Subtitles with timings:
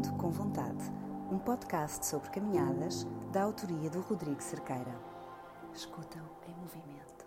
[0.00, 0.90] Ando com Vontade,
[1.30, 4.94] um podcast sobre caminhadas da autoria do Rodrigo Cerqueira.
[5.74, 7.19] Escutam em movimento.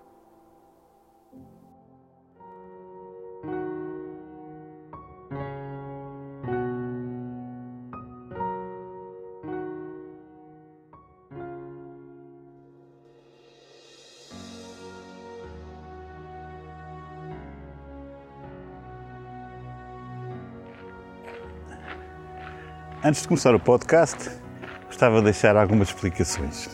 [23.06, 24.32] Antes de começar o podcast,
[24.86, 26.70] gostava de deixar algumas explicações.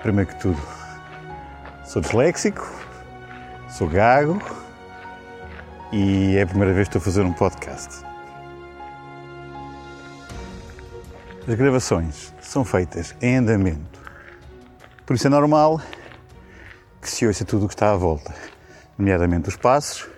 [0.00, 0.62] Primeiro que tudo,
[1.84, 2.64] sou disléxico,
[3.68, 4.40] sou gago
[5.90, 8.04] e é a primeira vez que estou a fazer um podcast.
[11.48, 14.00] As gravações são feitas em andamento,
[15.04, 15.80] por isso é normal
[17.00, 18.32] que se ouça tudo o que está à volta,
[18.96, 20.08] nomeadamente os passos,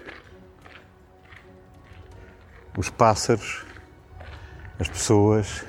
[2.77, 3.65] os pássaros
[4.85, 5.65] as pessoas,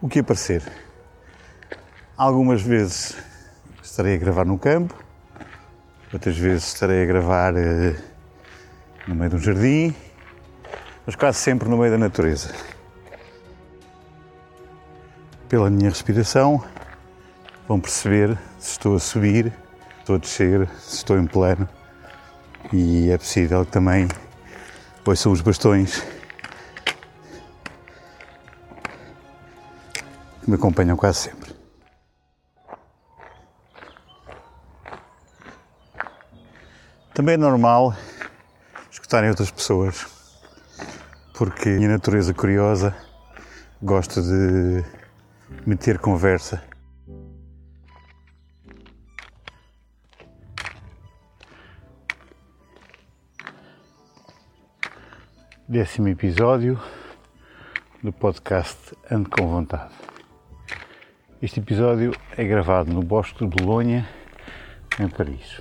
[0.00, 0.62] o que aparecer.
[2.16, 3.14] Algumas vezes
[3.82, 4.94] estarei a gravar no campo,
[6.10, 7.94] outras vezes estarei a gravar eh,
[9.06, 9.94] no meio de um jardim,
[11.04, 12.54] mas quase sempre no meio da natureza.
[15.46, 16.64] Pela minha respiração,
[17.68, 21.68] vão perceber se estou a subir, se estou a descer, se estou em plano
[22.72, 24.08] e é possível que também
[25.04, 26.13] ouçam os bastões
[30.44, 31.54] que me acompanham quase sempre.
[37.14, 37.96] Também é normal
[38.90, 40.06] escutarem outras pessoas,
[41.34, 42.94] porque a minha natureza curiosa
[43.80, 44.84] gosta de
[45.64, 46.62] meter conversa.
[55.66, 56.78] Décimo episódio
[58.02, 60.13] do podcast Ando com Vontade.
[61.44, 64.08] Este episódio é gravado no Bosque de Bolonha,
[64.98, 65.60] em Paris.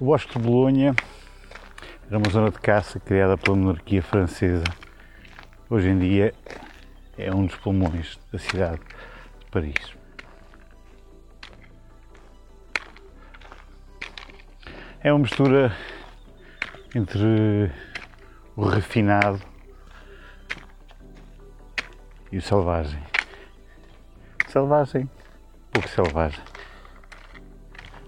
[0.00, 0.94] O Bosque de Bolonha
[2.06, 4.64] era uma zona de caça criada pela monarquia francesa.
[5.68, 6.32] Hoje em dia
[7.18, 8.80] é um dos pulmões da cidade
[9.38, 9.94] de Paris.
[15.02, 15.76] É uma mistura
[16.94, 17.70] entre
[18.56, 19.51] o refinado
[22.32, 23.02] e o selvagem.
[24.48, 25.08] Selvagem,
[25.70, 26.42] pouco selvagem.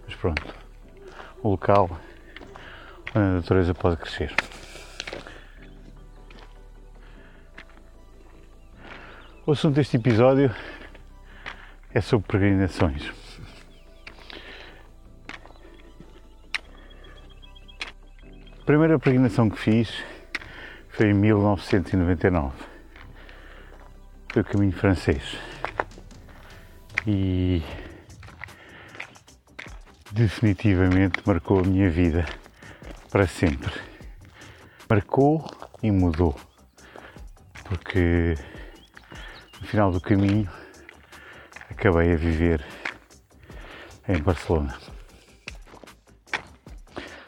[0.07, 0.55] Mas pronto,
[1.43, 2.01] o local
[3.11, 4.35] onde a natureza pode crescer.
[9.47, 10.55] O assunto deste episódio
[11.93, 13.13] é sobre peregrinações.
[18.59, 20.03] A primeira peregrinação que fiz
[20.89, 22.74] foi em 1999.
[24.37, 25.39] O caminho francês.
[27.07, 27.63] E
[30.11, 32.27] definitivamente marcou a minha vida
[33.13, 33.73] para sempre.
[34.91, 35.49] Marcou
[35.81, 36.35] e mudou.
[37.63, 38.35] Porque
[39.61, 40.51] no final do caminho
[41.71, 42.67] acabei a viver
[44.09, 44.77] em Barcelona.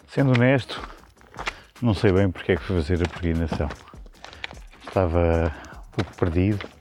[0.08, 0.82] Sendo honesto,
[1.80, 3.68] não sei bem porque é que fui fazer a peregrinação.
[4.84, 5.54] Estava
[5.86, 6.75] um pouco perdido.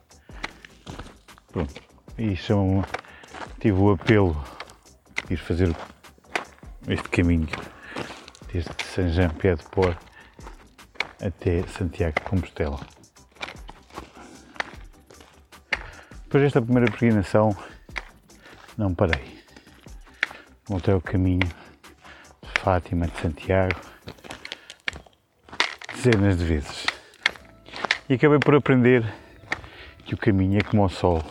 [1.55, 1.81] Pronto.
[2.45, 2.83] São,
[3.61, 4.35] tive o apelo
[5.25, 5.73] de ir fazer
[6.85, 7.47] este caminho
[8.51, 9.97] desde Saint-Jean-Pied-de-Port
[11.25, 12.77] até Santiago de Compostela.
[16.25, 17.55] Depois desta primeira peregrinação,
[18.77, 19.41] não parei.
[20.67, 23.79] Voltei ao caminho de Fátima, de Santiago,
[25.93, 26.85] dezenas de vezes.
[28.09, 29.05] E acabei por aprender
[30.03, 31.23] que o caminho é como o sol.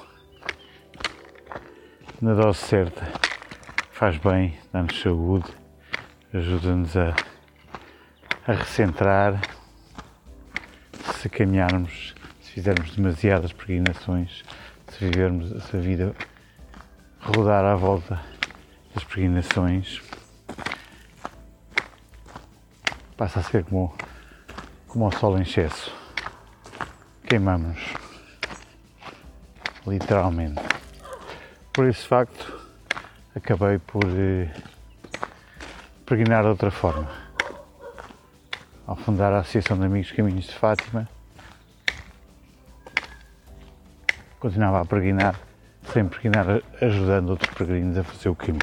[2.23, 3.07] Na dose certa
[3.91, 5.51] faz bem, dá-nos saúde,
[6.33, 7.15] ajuda-nos a,
[8.47, 9.41] a recentrar.
[11.17, 14.45] Se caminharmos, se fizermos demasiadas peregrinações,
[14.89, 16.15] se vivermos essa vida
[17.21, 18.21] rodar à volta
[18.95, 20.01] das peregrinações,
[23.17, 23.95] passa a ser como
[24.87, 25.93] como o sol em excesso.
[27.27, 27.81] Queimamos.
[29.85, 30.74] Literalmente.
[31.75, 32.57] Por esse facto,
[33.35, 34.49] acabei por eh,
[36.07, 37.11] pregnar de outra forma.
[38.87, 41.09] Ao fundar a Associação de Amigos Caminhos de Fátima,
[44.39, 45.35] continuava a peregrinar,
[45.93, 48.61] sem peregrinar, ajudando outros peregrinos a fazer o caminho.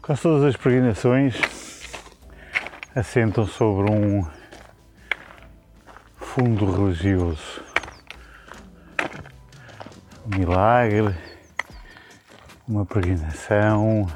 [0.00, 1.38] Quase todas as peregrinações
[2.96, 4.26] assentam sobre um
[6.16, 7.53] fundo religioso.
[10.36, 11.14] Milagre,
[12.66, 14.08] uma peregrinação,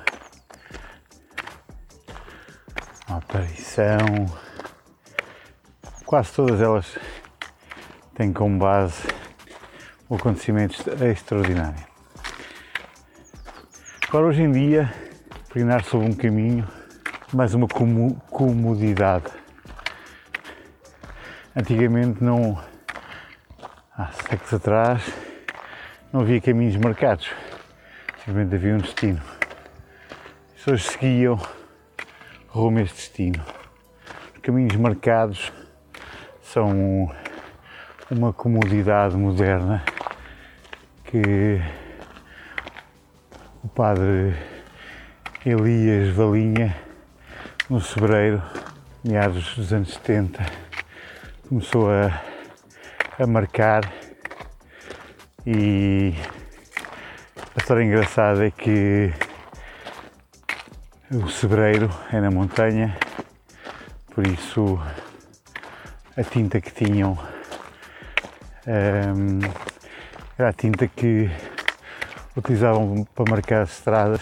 [3.09, 4.27] uma aparição.
[6.05, 6.99] Quase todas elas
[8.17, 9.07] têm como base
[10.09, 11.87] o acontecimento extraordinário.
[14.09, 14.93] Agora, hoje em dia,
[15.49, 16.67] peregrinar sobre um caminho,
[17.33, 19.31] mais uma comodidade.
[21.55, 22.61] Antigamente, não,
[23.97, 25.18] há séculos atrás,
[26.13, 27.31] não havia caminhos marcados,
[28.19, 29.21] simplesmente havia um destino.
[30.49, 31.39] As pessoas seguiam
[32.49, 33.45] rumo a este destino.
[34.35, 35.53] Os caminhos marcados
[36.43, 37.13] são
[38.11, 39.85] uma comodidade moderna
[41.05, 41.61] que
[43.63, 44.35] o padre
[45.45, 46.75] Elias Valinha,
[47.69, 48.43] no Sebreiro,
[49.05, 50.45] meados dos anos 70,
[51.49, 52.23] começou a,
[53.23, 53.98] a marcar
[55.51, 56.13] e
[57.57, 59.11] a história engraçada é que
[61.11, 62.95] o Sebreiro é na montanha,
[64.15, 64.79] por isso
[66.15, 67.19] a tinta que tinham
[68.67, 69.39] um,
[70.39, 71.31] era a tinta que
[72.37, 74.21] utilizavam para marcar as estradas,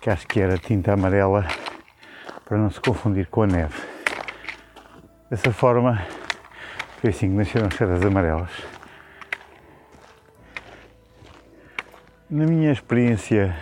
[0.00, 1.46] que acho que era tinta amarela,
[2.44, 3.80] para não se confundir com a neve.
[5.30, 6.04] Dessa forma,
[7.00, 8.75] foi assim que nasceram as setas amarelas.
[12.28, 13.56] Na minha experiência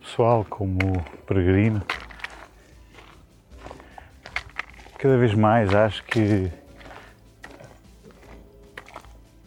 [0.00, 0.78] pessoal como
[1.26, 1.82] peregrino,
[4.98, 6.50] cada vez mais acho que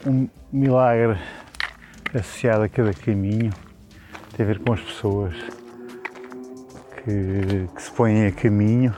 [0.05, 1.19] um milagre
[2.13, 3.51] associado a cada caminho
[4.37, 5.33] tem a ver com as pessoas
[6.97, 8.95] que, que se põem a caminho,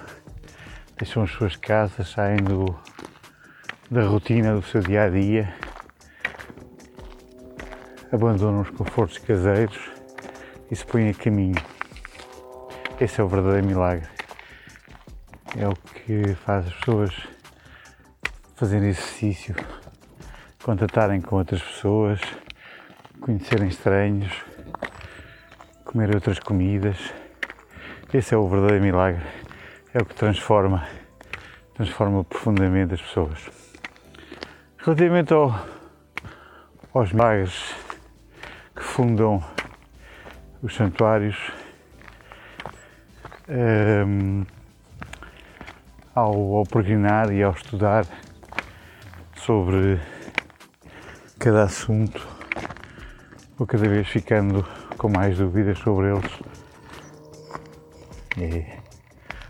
[0.98, 2.78] deixam as suas casas, saem do,
[3.90, 5.56] da rotina do seu dia a dia,
[8.12, 9.78] abandonam os confortos caseiros
[10.72, 11.62] e se põem a caminho.
[13.00, 14.08] Esse é o verdadeiro milagre.
[15.58, 17.28] É o que faz as pessoas
[18.56, 19.56] fazerem exercício,
[20.64, 22.20] contatarem com outras pessoas,
[23.22, 24.32] conhecerem estranhos,
[25.86, 26.98] comer outras comidas.
[28.14, 29.24] Esse é o verdadeiro milagre.
[29.94, 30.88] É o que transforma,
[31.76, 33.50] transforma profundamente as pessoas.
[34.78, 35.54] Relativamente ao,
[36.94, 37.76] aos milagres
[38.98, 39.44] fundam
[40.64, 41.38] os santuários,
[43.48, 44.44] um,
[46.16, 48.08] ao, ao peregrinar e ao estudar
[49.36, 50.00] sobre
[51.38, 52.28] cada assunto,
[53.56, 54.68] vou cada vez ficando
[54.98, 56.32] com mais dúvidas sobre eles.
[58.36, 58.66] E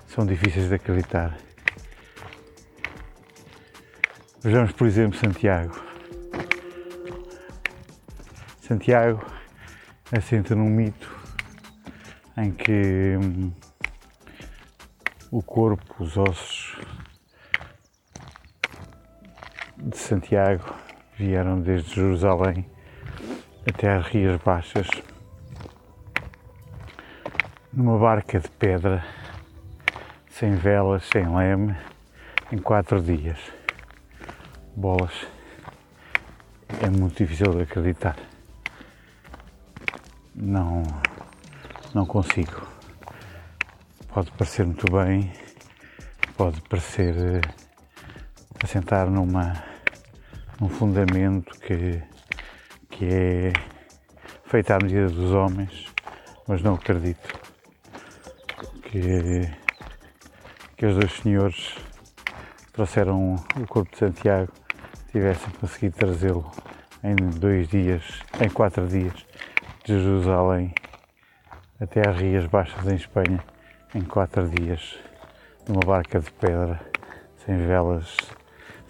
[0.10, 1.38] são difíceis de acreditar.
[4.42, 5.82] Vejamos, por exemplo, Santiago.
[8.60, 9.37] Santiago
[10.12, 11.16] assenta num mito
[12.38, 13.52] em que hum,
[15.32, 16.78] o corpo, os ossos
[19.78, 20.74] de Santiago
[21.18, 22.66] vieram desde Jerusalém
[23.68, 24.88] até às Rias Baixas
[27.78, 29.06] numa barca de pedra,
[30.30, 31.76] sem velas, sem leme,
[32.52, 33.38] em quatro dias.
[34.76, 35.28] Bolas.
[36.82, 38.27] É muito difícil de acreditar.
[40.48, 40.82] Não,
[41.94, 42.66] não consigo.
[44.08, 45.30] Pode parecer muito bem,
[46.38, 47.42] pode parecer eh,
[48.64, 49.62] assentar numa
[50.62, 52.02] um fundamento que,
[52.90, 53.54] que é
[54.46, 55.94] feito à medida dos homens,
[56.48, 57.28] mas não acredito
[58.84, 59.52] que,
[60.78, 61.76] que os dois senhores
[62.72, 64.54] trouxeram o corpo de Santiago
[65.12, 66.50] tivessem conseguido trazê-lo
[67.04, 69.27] em dois dias, em quatro dias,
[69.88, 70.74] de Jerusalém
[71.80, 73.44] até às Rias Baixas em Espanha,
[73.96, 75.00] em quatro dias,
[75.68, 76.80] numa barca de pedra,
[77.46, 78.18] sem velas,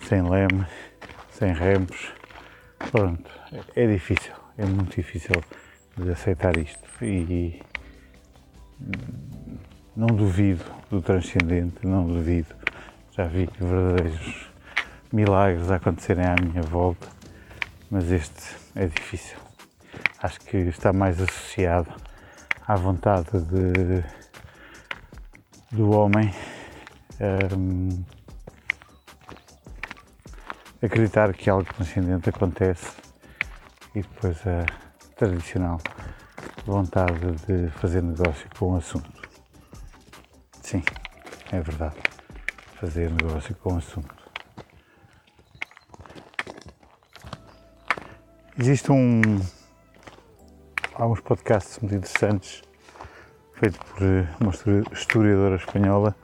[0.07, 0.65] sem leme
[1.37, 2.11] sem remos.
[2.91, 3.29] Pronto,
[3.75, 5.35] é difícil, é muito difícil
[5.95, 7.61] de aceitar isto e
[9.95, 12.55] não duvido do transcendente, não duvido.
[13.11, 14.49] Já vi verdadeiros
[15.13, 17.07] milagres acontecerem à minha volta,
[17.91, 19.46] mas este é difícil.
[20.21, 21.93] Acho que está mais associado
[22.67, 24.03] à vontade de,
[25.71, 26.33] do homem.
[27.55, 28.03] Um,
[30.81, 32.91] acreditar que algo transcendente acontece
[33.95, 34.65] e depois a
[35.15, 35.79] tradicional
[36.65, 39.29] vontade de fazer negócio com o assunto.
[40.61, 40.83] Sim,
[41.51, 41.95] é verdade.
[42.79, 44.15] Fazer negócio com o assunto.
[48.59, 49.39] Existe um.
[50.99, 52.63] Há uns podcasts muito interessantes
[53.53, 54.01] feito por
[54.41, 54.51] uma
[54.91, 56.15] historiadora espanhola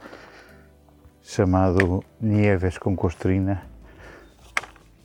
[1.22, 3.70] chamado Nieves com Costrina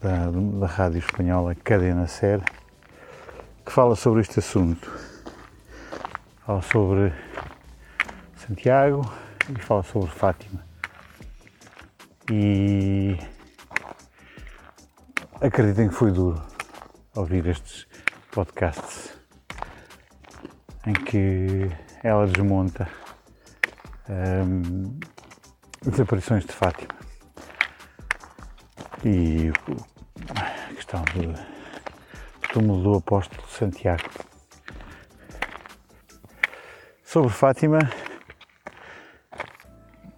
[0.00, 2.42] da, da rádio espanhola Cadena Ser
[3.62, 4.90] que fala sobre este assunto.
[6.46, 7.12] Fala sobre
[8.36, 9.02] Santiago
[9.54, 10.64] e fala sobre Fátima.
[12.32, 13.18] E
[15.42, 16.42] acreditem que foi duro
[17.14, 17.86] ouvir estes
[18.30, 19.07] podcasts
[20.88, 21.70] em que
[22.02, 22.88] ela desmonta
[25.86, 26.94] as aparições de Fátima.
[29.04, 29.52] E
[30.34, 34.08] a questão de túmulo do apóstolo Santiago.
[37.04, 37.78] Sobre Fátima,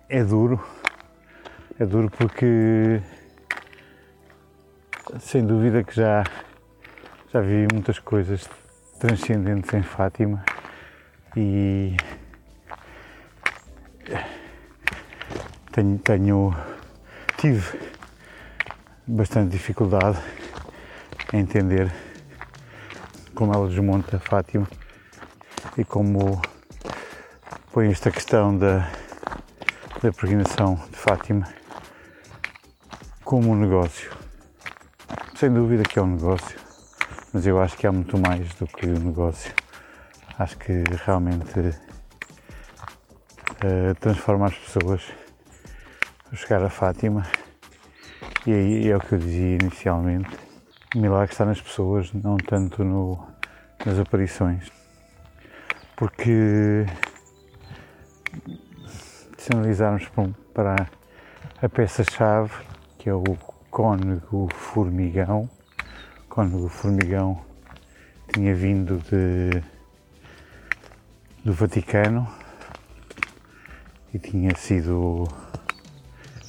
[0.09, 0.65] é duro,
[1.81, 3.03] é duro porque
[5.19, 6.23] sem dúvida que já,
[7.33, 8.49] já vi muitas coisas
[9.01, 10.45] transcendentes em Fátima
[11.37, 11.97] e
[15.73, 16.57] tenho, tenho
[17.37, 17.79] tive
[19.07, 20.19] bastante dificuldade
[21.33, 21.93] em entender
[23.35, 24.69] como ela desmonta Fátima
[25.79, 26.41] e como
[27.73, 28.91] põe esta questão da,
[30.03, 31.49] da peregrinação de Fátima
[33.25, 34.11] como um negócio.
[35.37, 36.59] Sem dúvida que é um negócio,
[37.33, 39.60] mas eu acho que há muito mais do que um negócio.
[40.41, 41.59] Acho que realmente
[43.59, 45.03] uh, transforma as pessoas
[46.33, 47.27] a chegar a Fátima
[48.47, 50.31] e aí é o que eu dizia inicialmente.
[50.97, 53.23] O milagre está nas pessoas, não tanto no,
[53.85, 54.73] nas aparições.
[55.95, 56.87] Porque
[59.37, 60.09] se analisarmos
[60.55, 60.89] para
[61.61, 62.55] a peça-chave,
[62.97, 63.23] que é o
[63.71, 65.51] cônego formigão,
[66.25, 67.45] o cônego formigão
[68.33, 69.63] tinha vindo de,
[71.45, 72.31] do Vaticano
[74.13, 75.25] e tinha sido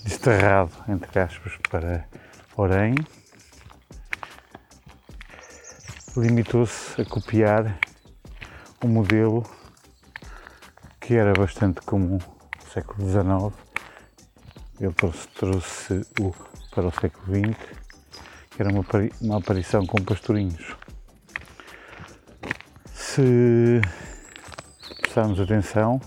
[0.04, 2.06] desterrado, entre aspas, para
[2.58, 2.96] Orém
[6.18, 7.80] limitou-se a copiar
[8.84, 9.44] um modelo
[11.00, 13.72] que era bastante comum no século XIX.
[14.80, 16.34] Ele trouxe, trouxe o
[16.72, 17.58] para o século XX,
[18.50, 18.86] que era uma,
[19.22, 20.76] uma aparição com pastorinhos.
[22.94, 23.82] Se
[25.12, 26.00] prestarmos atenção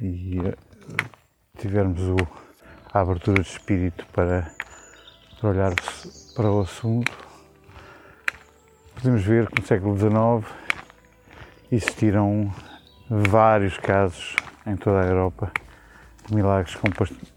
[0.00, 0.56] e eh,
[1.58, 2.16] tivermos o,
[2.90, 4.50] a abertura de espírito para,
[5.38, 5.74] para olhar
[6.34, 7.12] para o assunto,
[8.94, 10.50] podemos ver que no século XIX
[11.70, 12.50] existiram
[13.10, 14.34] vários casos
[14.66, 15.52] em toda a Europa
[16.26, 16.88] de milagres com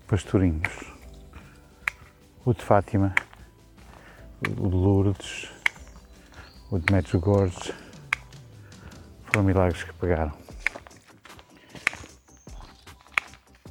[0.08, 0.94] pastorinhos.
[2.46, 3.13] O de Fátima,
[4.48, 5.51] o de Lourdes,
[6.72, 7.88] o de Medjugorje
[9.31, 10.31] foram milagres que pegaram.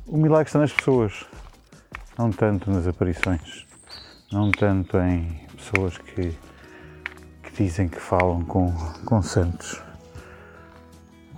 [0.07, 1.27] O milagre está nas pessoas,
[2.17, 3.67] não tanto nas aparições,
[4.33, 6.39] não tanto em pessoas que
[7.59, 8.73] dizem que falam com,
[9.05, 9.83] com santos,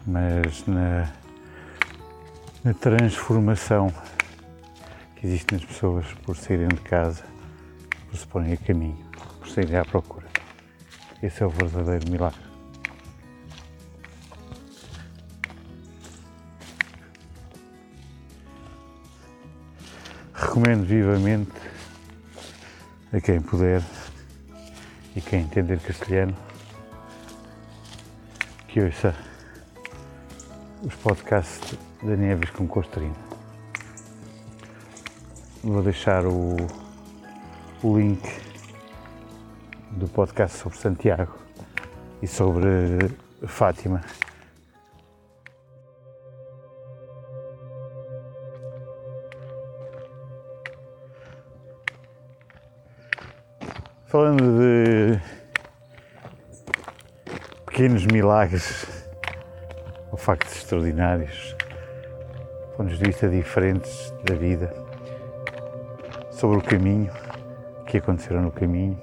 [0.07, 1.11] mas na,
[2.63, 3.91] na transformação
[5.17, 7.25] que existe nas pessoas por saírem de casa,
[8.11, 9.03] por se porem a caminho,
[9.39, 10.27] por saírem à procura.
[11.23, 12.50] Esse é o verdadeiro milagre.
[20.61, 21.53] Recomendo vivamente
[23.15, 23.83] a quem puder
[25.17, 26.37] e quem entender castelhano
[28.69, 29.15] que ouça
[30.83, 33.15] os podcasts da Neves com Costrina.
[35.65, 36.55] Vou deixar o,
[37.83, 38.23] o link
[39.93, 41.39] do podcast sobre Santiago
[42.21, 42.69] e sobre
[43.47, 44.03] Fátima.
[54.11, 55.21] Falando de
[57.65, 58.85] pequenos milagres
[60.11, 61.55] ou factos extraordinários,
[62.77, 64.75] pontos de vista diferentes da vida,
[66.33, 67.13] sobre o caminho,
[67.87, 69.01] que aconteceram no caminho.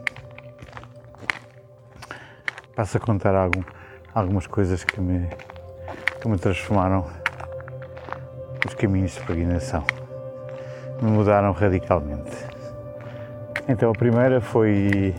[2.75, 3.63] Passo a contar algum,
[4.13, 5.29] algumas coisas que me,
[6.21, 7.09] que me transformaram
[8.67, 9.85] os caminhos de peregrinação,
[11.01, 12.56] me mudaram radicalmente.
[13.69, 15.13] Então a primeira foi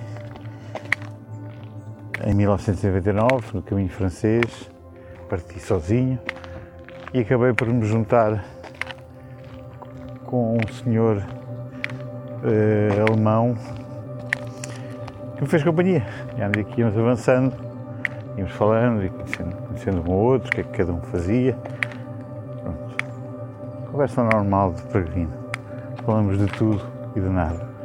[2.25, 4.71] em 1999, no caminho francês,
[5.29, 6.19] parti sozinho
[7.13, 8.43] e acabei por me juntar
[10.25, 13.55] com um senhor uh, alemão
[15.37, 16.07] que me fez companhia.
[16.37, 17.55] E à medida que íamos avançando,
[18.37, 21.55] íamos falando e conhecendo, conhecendo um ou outro, o que é que cada um fazia.
[22.63, 22.97] Pronto.
[23.91, 25.35] Conversa normal de peregrino.
[26.05, 26.81] Falamos de tudo
[27.15, 27.78] e de nada.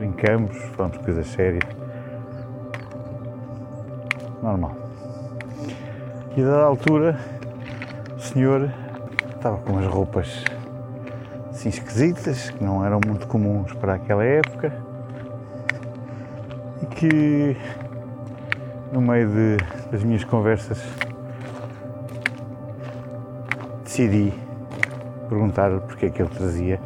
[0.00, 1.62] Brincamos, falamos coisas sérias.
[4.42, 4.74] Normal.
[6.34, 7.18] E a dada altura,
[8.16, 8.72] o senhor
[9.36, 10.42] estava com umas roupas
[11.50, 14.72] assim esquisitas, que não eram muito comuns para aquela época,
[16.82, 17.56] e que
[18.90, 19.56] no meio de,
[19.90, 20.82] das minhas conversas
[23.84, 24.32] decidi
[25.28, 26.80] perguntar porque é que ele trazia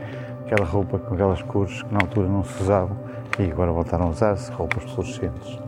[0.54, 2.96] aquela roupa com aquelas cores que na altura não se usavam
[3.38, 5.58] e agora voltaram a usar-se, roupas fluorescentes.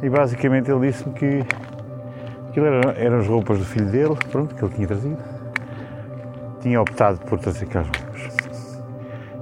[0.00, 1.44] E basicamente ele disse-me que
[2.48, 5.18] aquilo eram, eram as roupas do filho dele, pronto, que ele tinha trazido.
[6.60, 8.78] Tinha optado por trazer aquelas roupas.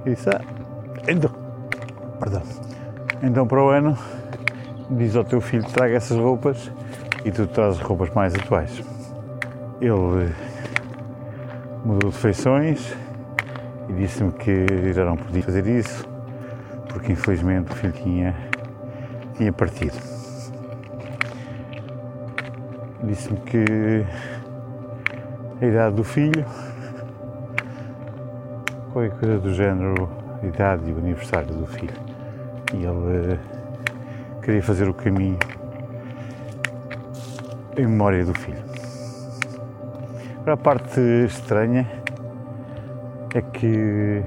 [0.05, 0.41] E disse, ah,
[1.07, 1.31] então,
[2.19, 2.41] perdão,
[3.21, 3.95] então para o ano
[4.89, 6.71] diz ao teu filho que traga essas roupas
[7.23, 8.81] e tu trazes roupas mais atuais.
[9.79, 10.33] Ele
[11.85, 12.97] mudou de feições
[13.89, 16.07] e disse-me que já não podia fazer isso
[16.89, 18.35] porque infelizmente o filho tinha,
[19.37, 19.97] tinha partido.
[23.03, 24.05] Disse-me que
[25.61, 26.45] a idade do filho,
[28.91, 30.09] qualquer coisa do género,
[30.41, 31.93] a idade e o aniversário do filho.
[32.73, 33.39] E ele eh,
[34.41, 35.39] queria fazer o caminho
[37.77, 38.63] em memória do filho.
[40.41, 41.98] Agora, a parte estranha
[43.37, 44.23] é que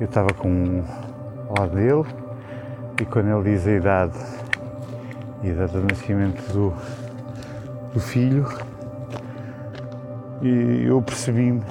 [0.00, 0.84] eu estava com
[1.48, 2.04] ao lado dele
[3.00, 4.18] e quando ele diz a idade
[5.42, 6.72] e a data de nascimento do,
[7.92, 8.46] do filho
[10.40, 11.62] e eu percebi-me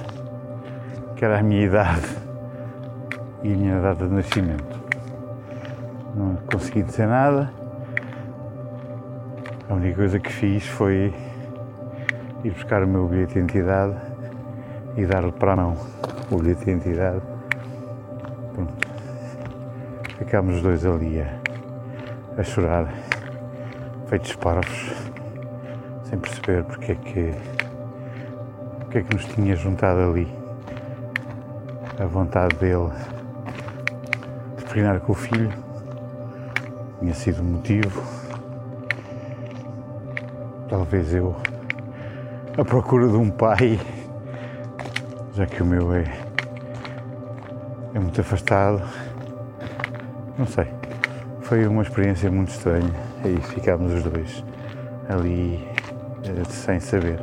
[1.16, 2.06] que era a minha idade
[3.42, 4.78] e a minha data de nascimento.
[6.14, 7.50] Não consegui dizer nada.
[9.68, 11.14] A única coisa que fiz foi
[12.44, 14.07] ir buscar o meu bilhete de identidade
[14.98, 15.76] e dar-lhe para a mão
[16.28, 17.22] o bilhete de identidade.
[20.18, 21.38] Ficámos os dois ali a,
[22.36, 22.92] a chorar,
[24.08, 24.92] feitos parvos,
[26.02, 27.32] sem perceber porque é que
[28.80, 30.26] porque é que nos tinha juntado ali
[32.00, 32.90] a vontade dele
[34.56, 35.52] de treinar com o filho.
[36.98, 38.02] Tinha sido o motivo.
[40.68, 41.36] Talvez eu
[42.58, 43.78] a procura de um pai
[45.38, 46.04] já que o meu é
[47.94, 48.82] é muito afastado
[50.36, 50.66] não sei
[51.42, 52.92] foi uma experiência muito estranha
[53.24, 54.44] e ficámos os dois
[55.08, 55.66] ali
[56.24, 57.20] eh, sem saber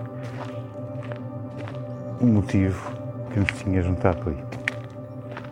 [2.20, 2.92] o motivo
[3.32, 4.44] que nos tinha juntado ali.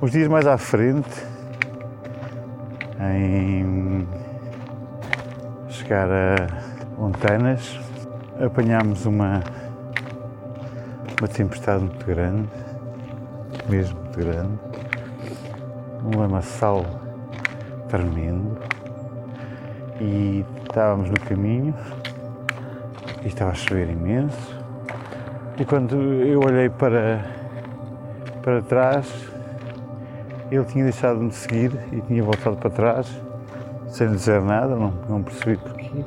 [0.02, 1.24] Uns dias mais à frente,
[3.00, 4.08] em
[5.68, 6.36] chegar a
[6.98, 7.80] Montanas,
[8.44, 9.44] apanhámos uma,
[11.24, 12.50] uma tempestade muito grande,
[13.70, 14.60] mesmo muito grande,
[16.04, 16.86] um lamaçal
[17.88, 18.58] tremendo.
[20.02, 21.74] E estávamos no caminho
[23.24, 24.62] e estava a chover imenso.
[25.58, 27.24] E quando eu olhei para,
[28.42, 29.08] para trás,
[30.52, 33.10] ele tinha deixado de me seguir e tinha voltado para trás,
[33.88, 36.04] sem dizer nada, não, não percebi porquê.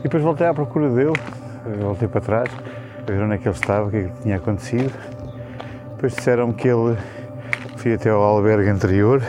[0.00, 1.14] E depois voltei à procura dele,
[1.80, 2.50] voltei para trás,
[3.06, 4.92] ver onde é que ele estava, o que é que tinha acontecido.
[5.92, 6.96] Depois disseram que ele
[7.76, 9.22] foi até ao albergue anterior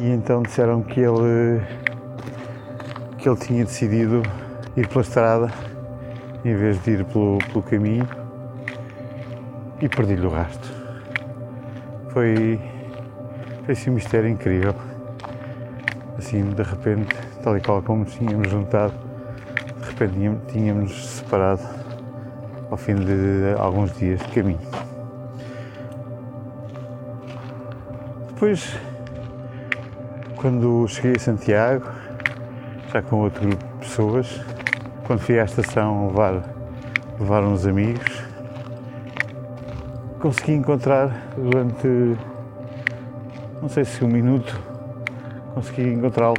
[0.00, 1.62] e então disseram que ele
[3.16, 4.22] que ele tinha decidido
[4.76, 5.52] ir pela estrada
[6.44, 8.08] em vez de ir pelo, pelo caminho
[9.80, 10.72] e perdi-lhe o rastro.
[12.10, 12.60] Foi,
[13.64, 14.74] foi assim um mistério incrível.
[16.16, 18.94] Assim, de repente, tal e qual como tínhamos juntado,
[19.80, 21.77] de repente tínhamos separado
[22.70, 24.60] ao fim de alguns dias de caminho.
[28.28, 28.76] Depois,
[30.36, 31.86] quando cheguei a Santiago,
[32.92, 34.40] já com outro grupo de pessoas,
[35.06, 36.42] quando fui à estação levar,
[37.18, 38.22] levar uns amigos,
[40.20, 42.16] consegui encontrar durante,
[43.60, 44.60] não sei se um minuto,
[45.54, 46.36] consegui encontrá-lo,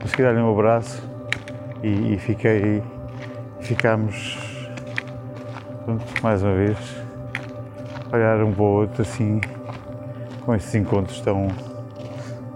[0.00, 1.02] consegui dar-lhe um abraço
[1.82, 2.82] e, e fiquei,
[3.60, 4.47] ficámos,
[6.22, 6.76] mais uma vez,
[8.12, 9.40] olhar um para o outro assim,
[10.44, 11.48] com estes encontros tão,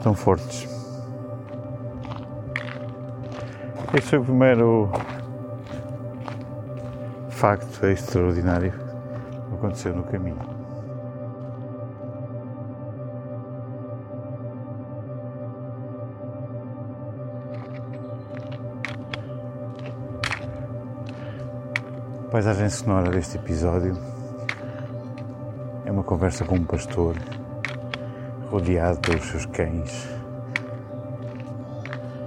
[0.03, 0.69] tão fortes.
[3.95, 4.91] Este foi o primeiro
[7.31, 10.52] facto extraordinário que aconteceu no caminho.
[22.43, 23.97] Paisagem sonora deste episódio
[25.87, 27.15] é uma conversa com um pastor
[28.51, 30.09] rodeado pelos seus cães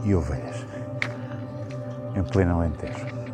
[0.05, 0.65] e ovelhas
[2.15, 3.24] em pleno Alentejo.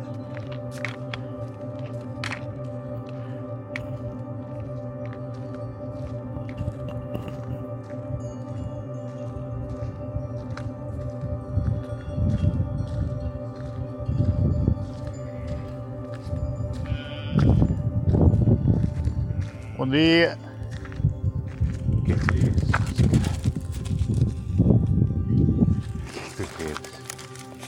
[19.76, 20.38] Bom dia.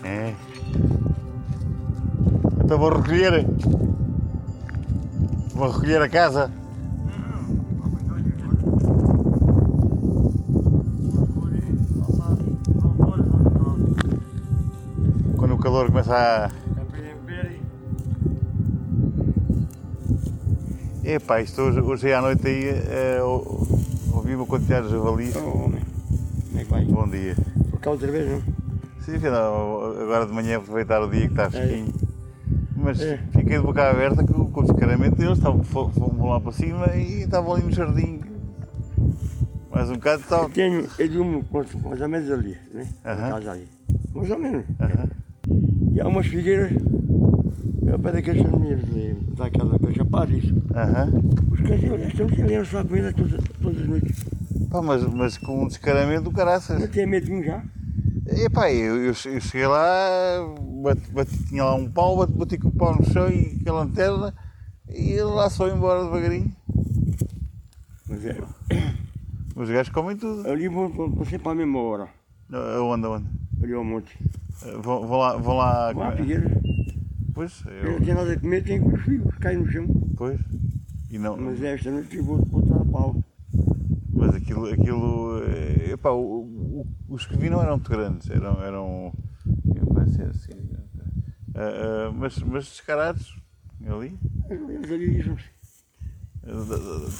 [0.02, 0.34] É?
[2.62, 3.46] Então vou recolher.
[5.54, 6.50] Vou recolher a casa.
[15.36, 16.63] Quando o calor começa a.
[21.04, 23.66] Epá, isto hoje, hoje à noite aí ou-
[24.14, 25.36] ouvi uma quantidade de javalis.
[25.36, 25.82] Oh, homem,
[26.48, 26.84] como é que vai?
[26.86, 27.36] Bom dia.
[27.70, 28.42] Por cá outra vez, não?
[29.04, 31.92] Sim, afinal, agora de manhã aproveitar o dia que está fresquinho.
[32.76, 33.18] Mas É.
[33.32, 36.86] fiquei de boca aberta com, com o descaramento deles, estavam, fo- fomos lá para cima
[36.96, 38.20] e estavam ali no jardim.
[39.70, 40.48] Mais um bocado estava.
[40.50, 42.88] Tenho, eu durmo mais mais ou menos ali, né?
[43.04, 43.30] Na Aham.
[43.30, 43.68] casa ali.
[44.14, 44.64] Mais ou menos.
[44.80, 45.08] Aham.
[45.92, 46.72] E há umas figueiras,
[47.86, 50.44] eu para daqueles meninos de- daquela que chapares.
[50.74, 51.12] Aham.
[51.52, 54.24] Os cães estão lendo só com eles todas, todas as noites.
[54.70, 56.88] Pá, mas, mas com um descaramento do caraças.
[56.90, 57.62] tem medo de mim já?
[58.26, 59.86] Epá, eu, eu, eu cheguei lá,
[60.82, 63.70] bati, bati- tinha lá um pau, bati, bati com o pau no chão e com
[63.70, 64.34] a lanterna
[64.88, 66.50] e ele lá só foi embora devagarinho.
[68.08, 68.36] Mas é,
[69.54, 70.48] Os gajos comem tudo.
[70.48, 72.08] ali vou, vou, vou sempre à mesma hora,
[72.76, 73.26] Aonde, aonde?
[73.62, 74.16] ali ao monte.
[74.82, 75.90] Vão, vão lá, vão lá.
[75.90, 76.50] À figueira,
[77.34, 79.86] Pois, eu não tenho nada a comer, tenho com os filhos, caem no chão.
[80.16, 80.40] pois.
[81.10, 83.22] E não, Mas esta noite eu vou botar a pau.
[84.12, 88.62] Mas aquilo, aquilo eh, epá, o- o- os que vi não eram muito grandes, eram,
[88.62, 89.12] eram
[89.74, 90.22] eu assim,
[91.54, 93.36] ah, ah, mas, mas descarados,
[93.86, 94.16] ali,
[94.48, 95.36] Eles ali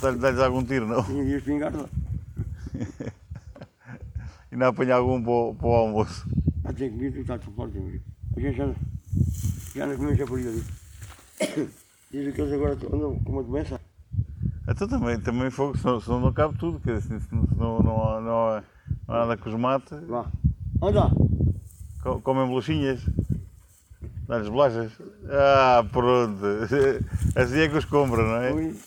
[0.01, 1.03] dá- dá-lhes algum tiro, não?
[1.05, 1.89] tinha de espingar lá.
[4.53, 6.29] E não apanhar algum para o, para o almoço.
[6.63, 7.77] Ah, tem comida e está tudo forte.
[8.37, 8.73] A gente já,
[9.75, 10.65] já não comeu japuri ali.
[12.11, 13.81] Dizem que eles agora andam com uma doença.
[14.69, 17.77] Então também, também fogo, senão, senão não cabe tudo, quer dizer, não,
[18.09, 18.63] há- não, não há
[19.09, 20.27] nada que os mate, Vá.
[20.83, 21.11] Anda!
[22.03, 23.01] co- comem bolachinhas,
[24.27, 24.93] dá-lhes bolachas.
[25.29, 26.41] Ah, pronto,
[27.37, 28.53] assim é que os compram, não é?
[28.53, 28.75] Oi.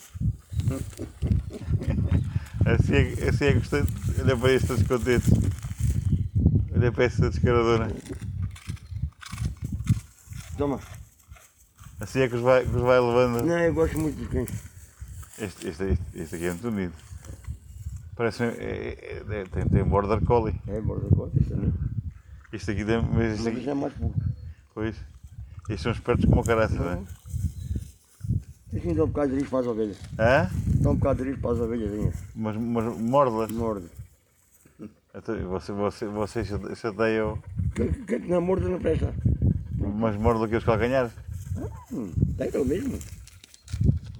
[2.65, 3.83] Assim é, assim é que gostei.
[4.21, 5.29] Olha para estes contentes.
[6.75, 7.89] Olha para esta descaradora.
[10.57, 10.79] Toma.
[11.99, 13.43] Assim é que os vai, que os vai levando.
[13.45, 14.49] Não, eu gosto muito de cães.
[15.39, 16.93] Este, este, este, este aqui é muito bonito.
[18.15, 18.43] Parece.
[18.43, 20.59] É, é- é- tem, tem border collie.
[20.67, 21.73] É, borda costa, isso também.
[22.53, 23.01] Este aqui tem.
[23.01, 23.69] Mas este aqui.
[23.69, 24.19] é mais pouco.
[24.73, 24.95] Pois.
[25.69, 27.01] Estes são espertos como o caraça, não é?
[28.77, 29.97] Assim dá um bocado de risco para as ovelhas.
[30.19, 30.49] Hã?
[30.81, 32.15] Dá um bocado de risco para as ovelhas.
[32.35, 33.51] Mas, mas morde-las.
[33.51, 33.87] Morde.
[35.13, 37.41] Então, Você, você, você chate- chateiam.
[37.75, 39.13] Quem que não morde não presta.
[39.97, 41.11] Mas morde aqui os calcanhares.
[41.91, 42.99] Hum, tem que é o mesmo.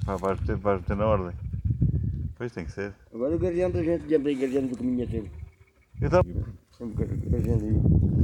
[0.06, 1.36] Pá, Vais meter, vais meter na ordem.
[2.36, 2.94] Pois tem que ser.
[3.14, 5.32] Agora o guardião da gente, sempre aí guardião do caminho é sempre.
[6.02, 6.28] Eu estava.
[6.28, 6.36] Aí.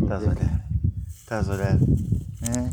[0.04, 0.66] Estás a olhar?
[1.08, 1.78] Estás a olhar?
[1.78, 2.70] É?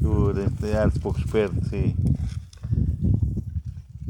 [0.00, 1.94] Tu de ar de pouco esperto, sim.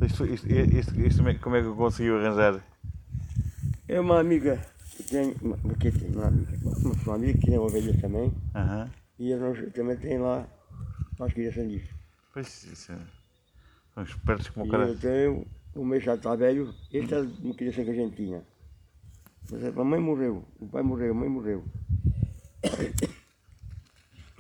[0.05, 2.61] Isto, isto, isto, isto como é- como é que eu consegui arranjar?
[3.89, 4.59] É uma amiga
[4.97, 8.89] que tem, uma, que tem uma amiga, uma, uma amiga que tem ovelhas também, Aham.
[9.19, 10.47] E eles também têm lá
[11.21, 11.95] as criações disso.
[12.33, 12.93] Pois isso.
[12.93, 12.99] é-
[13.95, 14.89] São espertos como o cara.
[14.89, 18.43] eu tenho, o meu já está velho, este é uma criação que a gente tinha.
[19.51, 21.65] Mas a mãe morreu, o pai morreu, a mãe morreu.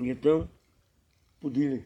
[0.00, 0.48] E então,
[1.40, 1.84] pedi-lhe,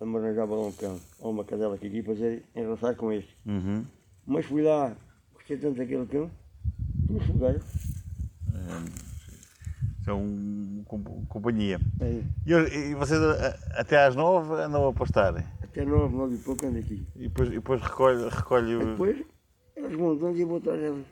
[0.00, 3.34] a me arranjava lá um cão, ou uma cadela que aqui fazer enraçar com este.
[3.46, 3.86] Uhum.
[4.26, 4.94] Mas fui lá,
[5.32, 6.30] gostei tanto daquele cão,
[7.06, 7.60] trouxe o gajo.
[10.04, 11.80] São um, com- companhia.
[12.00, 12.52] Aí, E,
[12.90, 13.20] e vocês
[13.74, 15.34] até às nove andam a pastar?
[15.62, 17.06] Até nove, nove e pouco ando aqui.
[17.16, 18.86] E depois, e depois recolhe, recolhe os.
[18.86, 19.24] Depois,
[19.76, 21.06] elas vão dando e atrás delas.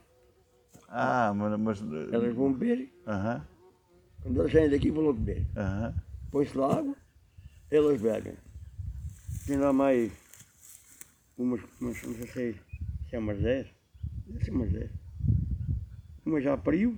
[0.88, 1.58] Ah, mas.
[1.60, 3.46] mas Elas vão beber Aham.
[4.22, 5.46] Quando elas saem daqui, vão beber.
[5.56, 5.94] Aham.
[6.30, 6.94] Põe-se lá água,
[7.70, 8.34] elas bebem.
[9.46, 10.12] Tem lá mais
[11.38, 12.52] umas, umas não sei
[13.08, 13.66] se é umas 10,
[14.26, 14.90] deve ser umas 10.
[16.24, 16.96] Uma já pariu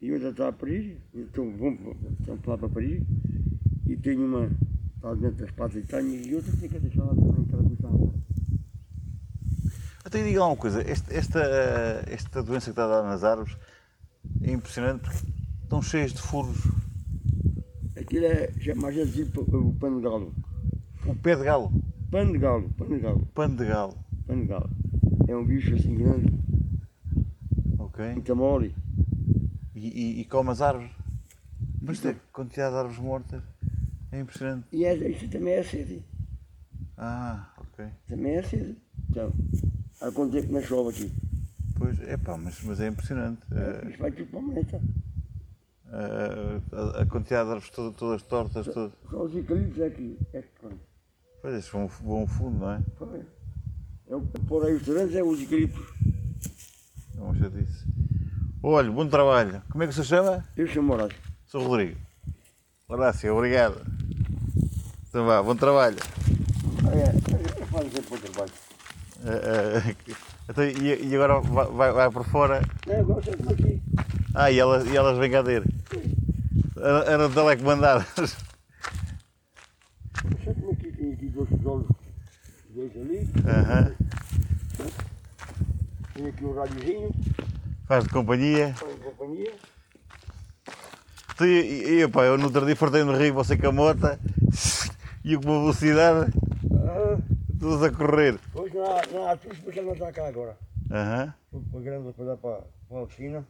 [0.00, 1.48] e outra está a parir, então
[2.20, 3.02] estão lá para parir.
[3.86, 4.50] E tem uma,
[4.96, 7.94] está dentro das patas e tenho, e outra tem que deixar lá também, que ela
[7.94, 8.14] água.
[10.04, 11.40] Até diga lá uma coisa, este- esta,
[12.08, 13.56] esta doença que está a dar nas árvores
[14.42, 15.32] é impressionante porque
[15.62, 16.58] estão cheias de furos.
[17.96, 20.34] Aquilo é, mais gente diz o pano de galo.
[21.06, 21.72] O pé de galo.
[22.10, 23.96] Pano de galo, pano de galo, Pano de galo.
[24.26, 24.70] pano de galo.
[25.28, 26.32] É um bicho assim grande,
[27.78, 28.12] Ok.
[28.12, 28.74] muito mole.
[29.76, 30.90] E, e, e come as árvores.
[31.80, 33.42] Mas a quantidade de árvores mortas
[34.10, 34.66] é impressionante.
[34.72, 36.02] E é, isto também é sede.
[36.96, 37.84] Ah, ok.
[38.08, 38.76] Também é sede.
[39.10, 39.32] Então,
[40.00, 41.12] há quanto tempo não chove aqui?
[41.78, 43.42] Pois, é pá, mas, mas é impressionante.
[43.52, 44.80] Eh, Isto vai tudo para a meta.
[45.92, 48.92] eh, a, a quantidade de árvores todas, todas tortas, todas.
[49.10, 50.80] Só os eucaliptos é que é que pronto.
[51.42, 52.82] Pois, estes vão, vão fundo, não é?
[52.96, 53.22] Foi.
[54.08, 55.86] É o por aí os restaurantes é os eucaliptos.
[57.16, 57.84] É uma chatice.
[58.68, 59.62] Olha, bom trabalho.
[59.70, 60.44] Como é que se chama?
[60.56, 61.16] Eu chamo Horácio.
[61.46, 61.96] Sou Rodrigo.
[62.88, 63.80] Horácio, obrigado.
[65.08, 65.98] Então vá, bom trabalho.
[66.90, 68.52] É, eu faço sempre o trabalho.
[69.24, 69.96] Eh, eh,
[70.50, 72.60] então, e, e agora vai, vai, vai por fora?
[72.88, 73.82] Eu gosto de aqui.
[74.34, 75.62] Ah, e elas, e elas vêm cá ter.
[77.06, 78.36] Eram telecomandadas.
[80.42, 81.86] Sento-me aqui, tenho aqui dois tijolos.
[82.70, 83.28] Dois ali.
[83.46, 83.94] Aham.
[86.14, 87.14] Tenho aqui um rádiozinho.
[87.86, 88.74] Faz de companhia.
[88.80, 89.54] Põe em companhia.
[91.40, 94.18] E, e, pá, eu no outro dia no rio, você com a mota
[95.24, 96.32] e eu com uma velocidade,
[96.72, 97.18] Ah,
[97.60, 98.38] todos a correr.
[98.54, 100.56] hoje não há, não há tudo porque ele não está cá agora.
[100.90, 101.34] Aham.
[101.50, 103.46] Fui para grande para dar para, para a oficina.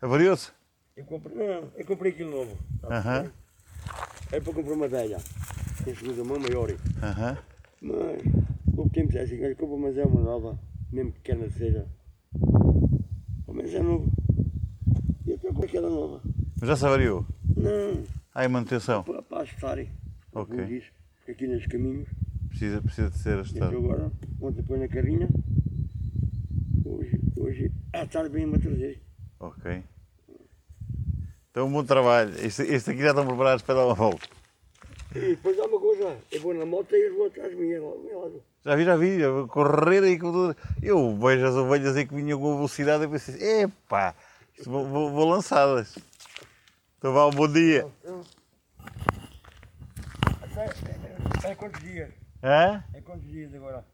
[0.00, 0.52] Avariou-se?
[0.96, 2.56] Eu comprei, não, eu comprei aquilo novo.
[2.80, 3.30] Tá Aham.
[4.32, 5.18] É para comprar uma velha.
[5.84, 6.70] Tem segunda mão maior.
[7.02, 7.36] Aham.
[7.82, 8.22] Mas
[8.76, 10.58] o que me dissesse, olha, compra mas é uma nova,
[10.92, 11.86] mesmo pequena que seja.
[13.70, 14.10] Mas é novo.
[15.24, 16.20] E eu estou com aquela nova.
[16.60, 17.24] Já se avariou?
[17.56, 18.02] Não,
[18.34, 19.04] Há em manutenção?
[19.04, 19.88] para, para ajustarem.
[20.32, 20.56] Ok.
[21.18, 22.08] Porque aqui nos caminhos.
[22.48, 23.76] Precisa, precisa de ser E eu ajustado.
[23.76, 25.28] agora, ontem põe na carrinha.
[26.84, 29.00] Hoje, hoje, à tarde vem-me a trazer.
[29.38, 29.84] Ok.
[31.52, 32.34] Então, um bom trabalho.
[32.44, 34.26] Este, este aqui já estão preparados para dar uma volta.
[35.14, 37.68] E depois uma coisa, eu vou na moto e eles vão atrás de mim.
[37.68, 38.42] meu lado.
[38.64, 39.20] Já vi, já vi.
[39.20, 40.56] Eu correr aí com tudo.
[40.82, 44.14] Eu vejo as ovelhas aí que vinham com velocidade e pensei, epá,
[44.64, 45.98] vou, vou, vou lançá-las.
[46.98, 47.86] Então vá, um bom dia.
[50.42, 50.64] Até,
[51.46, 52.10] é, é quantos dias?
[52.42, 52.84] Hã?
[52.94, 53.84] É quantos dias agora?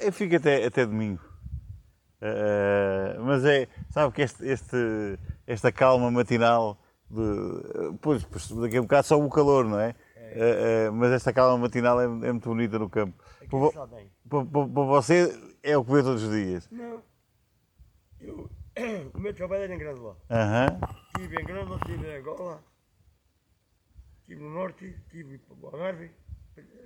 [0.00, 1.20] Eu fico até, até domingo.
[2.20, 6.78] Eh, mas é, sabe que este, este- esta calma matinal,
[7.14, 8.22] de, pois,
[8.60, 9.94] daqui a um bocado só o calor, não é?
[10.16, 13.22] Eh, eh, mas esta calma matinal é, é muito bonita no campo.
[14.28, 14.42] Para,
[14.86, 16.68] você é o que vê todos os dias.
[16.70, 17.02] Não.
[18.20, 18.50] Eu,
[19.14, 20.16] o meu trabalho era em Grândola.
[20.30, 20.78] Aham,
[21.14, 22.64] Estive em Grândola, estive em Angola,
[24.20, 26.10] estive no Norte, estive para o Algarve,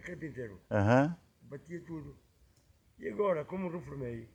[0.04, 0.60] campo inteiro.
[0.70, 1.16] aham.
[1.42, 2.14] Batia tudo.
[2.98, 4.28] E agora, como reformei,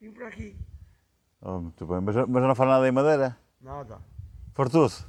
[0.00, 0.54] vim para aqui.
[1.40, 3.36] Oh, muito bem, mas, mas não faz nada em madeira?
[3.60, 4.00] Nada.
[4.54, 5.04] Fartou-se?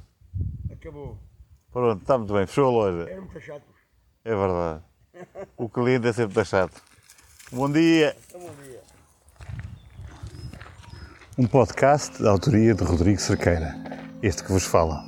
[0.72, 1.18] Acabou.
[1.70, 3.10] Pronto, está muito bem, fechou a loja.
[3.10, 3.62] Era muito chato.
[4.24, 4.82] É verdade.
[5.56, 6.72] O cliente é sempre taxado.
[7.52, 8.16] Bom dia.
[8.28, 8.80] Então, bom dia.
[11.36, 13.74] Um podcast da autoria de Rodrigo Cerqueira.
[14.22, 15.04] Este que vos fala.